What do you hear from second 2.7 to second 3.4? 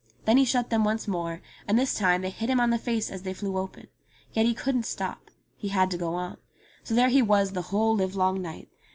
the face as they